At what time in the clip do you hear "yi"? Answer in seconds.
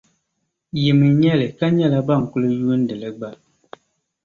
0.81-0.91